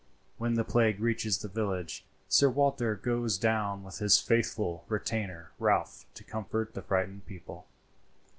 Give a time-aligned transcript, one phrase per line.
[0.39, 6.07] When the plague reaches the village, Sir Walter goes down with his faithful retainer Ralph
[6.15, 7.67] to comfort the frightened people.